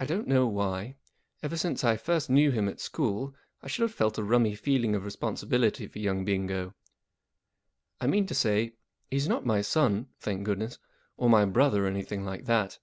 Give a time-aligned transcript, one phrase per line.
[0.00, 0.96] I DON'T know why,
[1.40, 4.96] ever since I first knew him at school, I should have felt a rummy feeling
[4.96, 6.74] of responsibility for young Bingo.
[8.00, 8.72] I mean to say,
[9.08, 10.80] he's not my son (thank goodness)
[11.16, 12.80] or my brother or anything like that.